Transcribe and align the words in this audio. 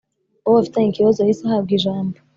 Uwo 0.45 0.55
bafitanye 0.59 0.89
ikibazo 0.89 1.17
yahise 1.19 1.43
ahabwa 1.45 1.71
ijambo 1.77 2.17